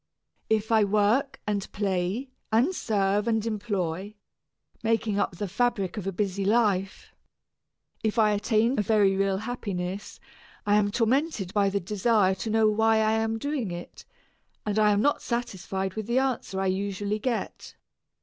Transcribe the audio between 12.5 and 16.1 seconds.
why I am doing it, and I am not satisfied with